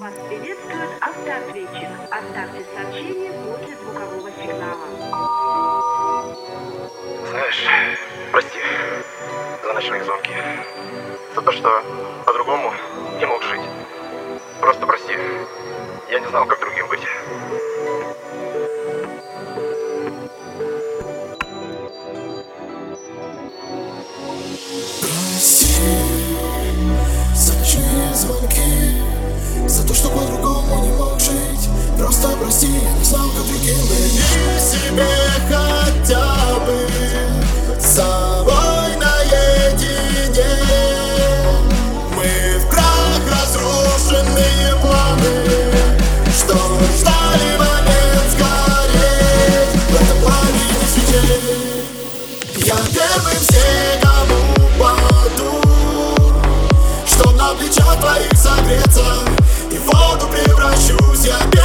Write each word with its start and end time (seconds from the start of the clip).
Вас 0.00 0.14
приветствует 0.30 0.88
автоответчик. 1.02 1.88
Оставьте 2.10 2.64
сообщение 2.74 3.32
после 3.44 3.76
звукового 3.76 4.30
сигнала. 4.32 4.86
Знаешь, 7.28 7.66
прости 8.32 8.58
за 9.62 9.72
ночные 9.74 10.02
звонки. 10.02 10.32
За 11.34 11.42
то, 11.42 11.52
что 11.52 11.82
по-другому 12.24 12.72
не 13.18 13.26
мог 13.26 13.42
жить. 13.42 13.60
Просто 14.62 14.86
прости. 14.86 15.12
Я 16.08 16.20
не 16.20 16.28
знал, 16.28 16.46
как 16.46 16.60
другим 16.60 16.88
быть. 16.88 17.06
То, 29.90 29.94
что 29.94 30.08
по-другому 30.10 30.84
не 30.84 30.92
мог 30.92 31.18
жить. 31.18 31.68
Просто 31.98 32.28
прости, 32.40 32.68
я 32.68 32.92
не 32.92 33.04
знал, 33.04 33.28
как 33.30 33.44
другим 33.44 33.76
быть 33.88 34.14
И 34.14 34.60
себе 34.60 35.08
хотя 35.48 36.60
бы 36.60 36.88
с 37.76 37.96
собой 37.96 38.96
наедине. 38.96 40.44
Мы 42.14 42.58
в 42.58 42.70
прах 42.70 43.20
разрушенные 43.32 44.76
планы. 44.80 45.34
Что 46.38 46.54
ждали 46.96 47.56
момент 47.58 48.28
сгореть? 48.30 49.74
В 49.88 49.94
этом 49.96 50.18
пламени 50.22 50.86
свечей 50.94 51.84
Я 52.64 52.76
первым 52.94 53.40
снегом 53.40 54.28
упаду 54.54 55.52
Чтоб 57.06 57.32
на 57.36 57.54
плечах 57.54 58.00
твоих 58.00 58.32
согреться 58.38 59.29
превращусь 61.20 61.59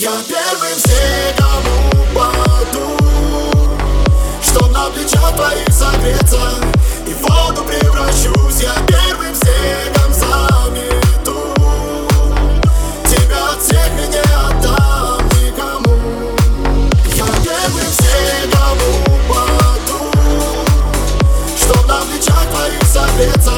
Я 0.00 0.12
первым 0.26 0.78
все, 0.78 1.34
упаду, 1.92 2.96
чтоб 4.42 4.72
на 4.72 4.86
плечах 4.86 5.36
твоих 5.36 5.68
согреться 5.70 6.40
И 7.06 7.12
в 7.12 7.20
воду 7.20 7.62
превращусь. 7.64 8.62
Я 8.62 8.72
первым 8.86 9.34
снегом 9.34 10.14
замету 10.14 11.52
Тебя 13.04 13.50
от 13.52 13.60
всех 13.60 13.92
мне 13.92 14.06
не 14.06 14.20
отдам 14.20 15.20
никому. 15.34 15.98
Я 17.14 17.26
первым 17.44 17.90
все, 17.90 18.48
упаду, 19.04 20.12
чтоб 21.62 21.86
на 21.86 22.00
плечах 22.06 22.46
твоих 22.50 22.82
согреться 22.90 23.52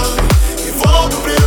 И 0.66 0.72
в 0.72 0.78
воду 0.78 1.18
превращусь. 1.18 1.41